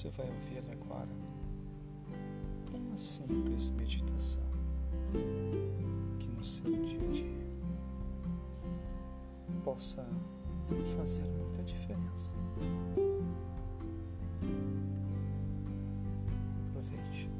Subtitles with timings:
[0.00, 1.10] Você vai ouvir agora
[2.72, 4.42] uma simples meditação
[6.18, 7.46] que no seu dia a dia
[9.62, 10.08] possa
[10.96, 12.34] fazer muita diferença.
[16.70, 17.30] Aproveite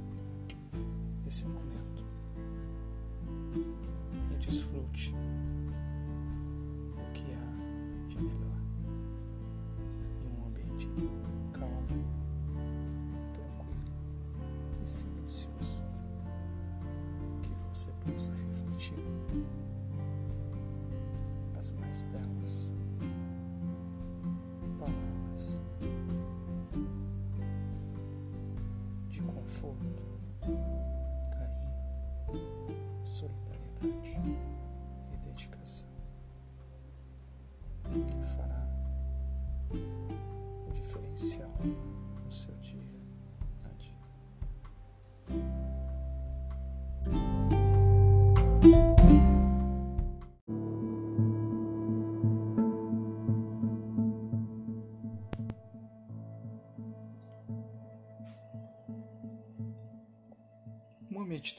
[1.26, 1.69] esse momento
[18.00, 18.94] possa refletir
[21.58, 22.74] as mais belas
[24.78, 25.60] palavras
[29.08, 30.04] de conforto,
[31.30, 34.20] carinho, solidariedade
[35.12, 35.88] e dedicação.
[38.06, 38.66] Que fará
[39.72, 41.29] o diferencial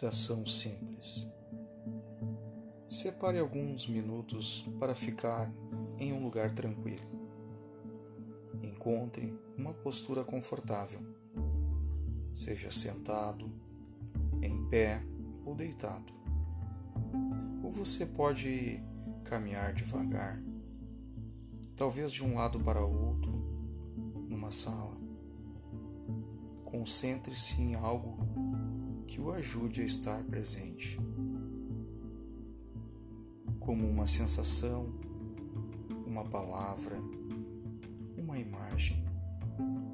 [0.01, 1.31] meditação simples.
[2.89, 5.53] Separe alguns minutos para ficar
[5.99, 7.05] em um lugar tranquilo.
[8.63, 10.99] Encontre uma postura confortável,
[12.33, 13.51] seja sentado,
[14.41, 15.03] em pé
[15.45, 16.11] ou deitado.
[17.63, 18.83] Ou você pode
[19.23, 20.41] caminhar devagar,
[21.75, 23.31] talvez de um lado para outro,
[24.27, 24.97] numa sala.
[26.65, 28.17] Concentre-se em algo
[29.11, 30.97] que o ajude a estar presente,
[33.59, 34.87] como uma sensação,
[36.07, 36.95] uma palavra,
[38.17, 39.03] uma imagem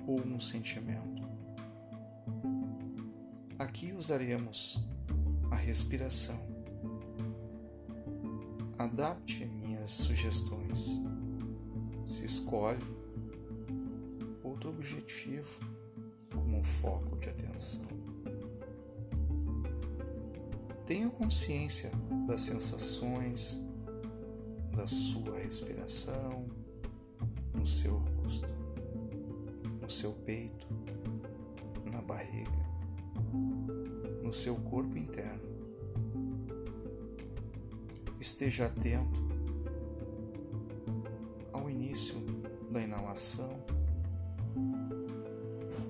[0.06, 1.24] ou um sentimento.
[3.58, 4.80] Aqui usaremos
[5.50, 6.40] a respiração.
[8.78, 11.02] Adapte minhas sugestões.
[12.06, 12.86] Se escolhe
[14.44, 15.60] outro objetivo
[16.32, 18.07] como foco de atenção.
[20.88, 21.92] Tenha consciência
[22.26, 23.62] das sensações
[24.74, 26.48] da sua respiração
[27.54, 28.48] no seu rosto,
[29.82, 30.66] no seu peito,
[31.92, 32.50] na barriga,
[34.24, 35.42] no seu corpo interno.
[38.18, 39.28] Esteja atento
[41.52, 42.18] ao início
[42.72, 43.62] da inalação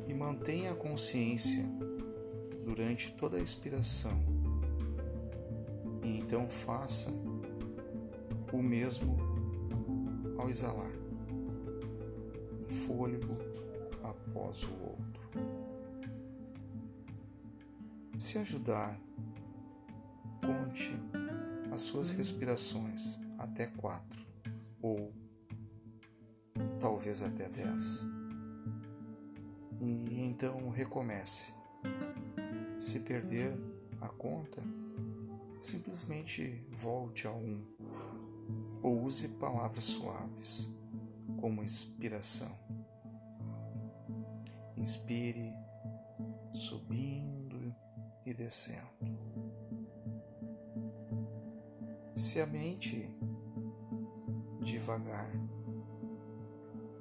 [0.08, 1.64] e mantenha a consciência
[2.66, 4.37] durante toda a expiração
[6.08, 7.12] e então faça
[8.54, 9.18] o mesmo
[10.38, 10.92] ao exalar,
[12.62, 13.36] um fôlego
[14.02, 15.28] após o outro.
[18.18, 18.98] Se ajudar,
[20.42, 20.98] conte
[21.74, 24.26] as suas respirações até quatro
[24.82, 25.12] ou
[26.80, 28.08] talvez até dez.
[29.82, 31.54] E então recomece.
[32.80, 33.54] Se perder
[34.00, 34.62] a conta,
[35.60, 37.66] simplesmente volte a um
[38.82, 40.74] ou use palavras suaves
[41.40, 42.52] como inspiração.
[44.76, 45.54] Inspire
[46.54, 47.76] subindo
[48.26, 48.88] e descendo.
[52.16, 53.10] Se a mente
[54.62, 55.32] devagar,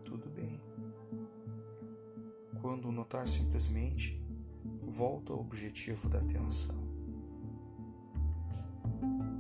[0.05, 0.61] tudo bem.
[2.61, 4.23] Quando notar simplesmente,
[4.83, 6.86] volta ao objetivo da atenção.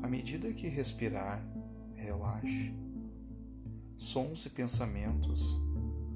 [0.07, 1.45] À medida que respirar,
[1.97, 2.73] relaxe.
[3.97, 5.61] Sons e pensamentos,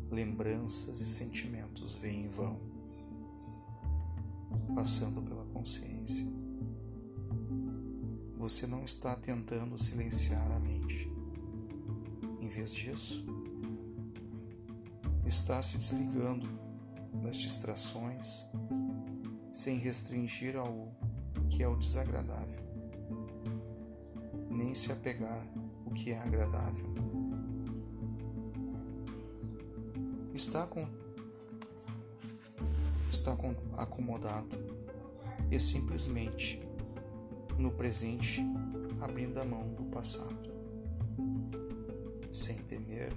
[0.08, 2.60] lembranças e sentimentos vêm e vão,
[4.76, 6.24] passando pela consciência.
[8.36, 11.10] Você não está tentando silenciar a mente.
[12.40, 13.26] Em vez disso,
[15.26, 16.48] está se desligando
[17.24, 18.46] das distrações
[19.52, 20.94] sem restringir ao
[21.48, 22.69] que é o desagradável
[24.60, 25.42] nem se apegar
[25.86, 26.86] o que é agradável.
[30.34, 30.86] Está com
[33.10, 34.56] está com, acomodado
[35.50, 36.62] e simplesmente
[37.58, 38.42] no presente
[39.00, 40.50] abrindo a mão do passado,
[42.30, 43.10] sem temer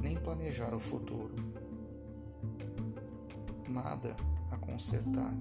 [0.00, 1.34] nem planejar o futuro.
[3.68, 4.16] Nada
[4.52, 5.34] a consertar,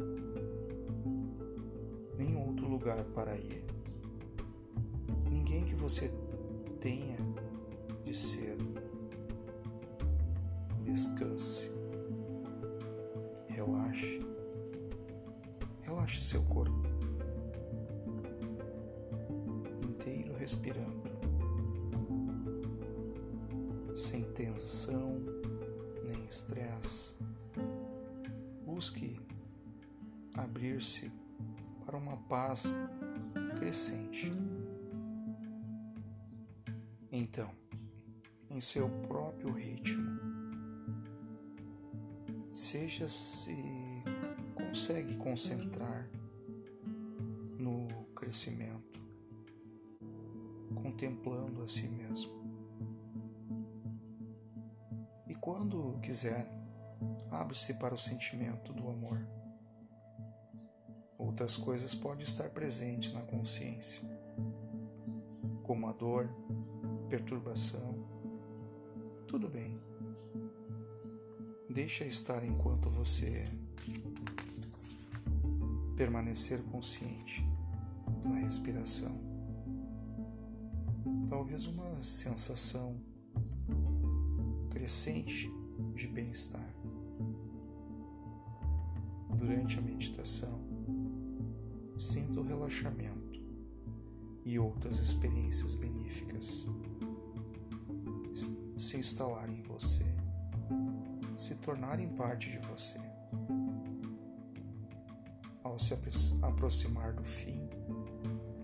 [2.18, 3.75] nem outro lugar para ir
[5.45, 6.12] ninguém que você
[6.81, 7.18] tenha
[8.03, 8.57] de ser.
[10.83, 11.71] Descanse
[13.47, 14.25] relaxe.
[15.83, 16.81] Relaxe seu corpo
[19.83, 21.03] inteiro respirando,
[23.95, 25.21] sem tensão
[26.03, 27.15] nem estresse.
[28.65, 29.19] Busque
[30.33, 31.12] abrir-se
[31.86, 32.75] para uma paz
[33.57, 34.31] crescente.
[37.18, 37.50] Então,
[38.50, 40.20] em seu próprio ritmo,
[42.52, 43.56] seja se
[44.54, 46.10] consegue concentrar
[47.58, 49.00] no crescimento,
[50.76, 52.34] contemplando a si mesmo.
[55.26, 56.52] E quando quiser,
[57.32, 59.26] abre-se para o sentimento do amor.
[61.18, 64.04] Outras coisas podem estar presentes na consciência,
[65.64, 66.30] como a dor,
[67.16, 67.96] perturbação.
[69.26, 69.80] Tudo bem.
[71.70, 73.44] Deixa estar enquanto você
[75.96, 77.48] permanecer consciente
[78.22, 79.18] na respiração.
[81.30, 83.00] Talvez uma sensação
[84.70, 85.50] crescente
[85.96, 86.70] de bem-estar.
[89.38, 90.60] Durante a meditação,
[91.98, 93.25] sinta o relaxamento
[94.45, 96.68] e outras experiências benéficas
[98.77, 100.06] se instalarem em você,
[101.36, 103.00] se tornarem parte de você.
[105.63, 105.95] Ao se
[106.44, 107.68] aproximar do fim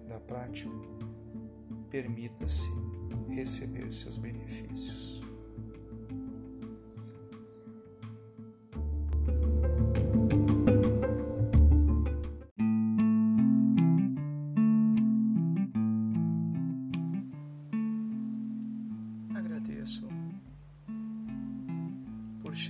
[0.08, 0.70] da prática,
[1.90, 2.70] permita-se
[3.30, 5.21] receber seus benefícios.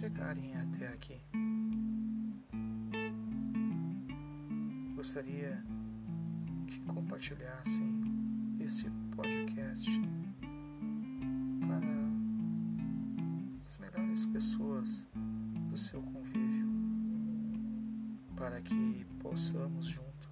[0.01, 1.21] Chegarem até aqui.
[4.95, 5.63] Gostaria
[6.65, 9.91] que compartilhassem esse podcast
[11.67, 11.93] para
[13.67, 15.07] as melhores pessoas
[15.69, 16.67] do seu convívio,
[18.35, 20.31] para que possamos junto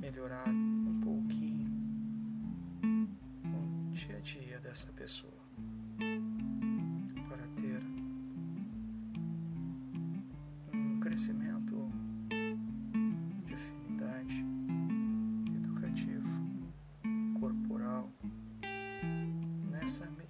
[0.00, 1.68] melhorar um pouquinho
[3.44, 5.41] o dia a dia dessa pessoa.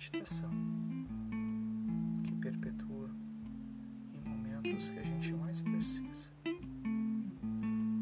[0.02, 0.50] Meditação
[2.24, 3.08] que perpetua
[4.12, 6.30] em momentos que a gente mais precisa.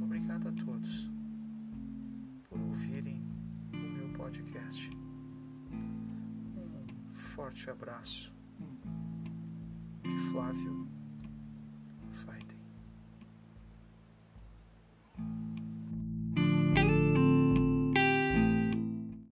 [0.02, 1.11] Obrigado a todos
[2.49, 3.23] por ouvirem
[3.75, 4.91] o meu podcast.
[6.56, 8.32] Um forte abraço
[10.03, 10.88] de Flávio